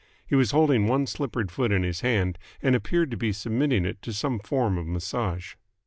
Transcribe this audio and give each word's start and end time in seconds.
He 0.25 0.33
was 0.33 0.49
holding 0.49 0.87
one 0.87 1.05
slippered 1.05 1.51
foot 1.51 1.71
in 1.71 1.83
his 1.83 2.01
hand 2.01 2.39
and 2.59 2.75
appeared 2.75 3.11
to 3.11 3.17
be 3.17 3.31
submitting 3.31 3.85
it 3.85 4.01
to 4.01 4.13
some 4.13 4.39
form 4.39 4.79
of 4.79 4.87
massage. 4.87 5.53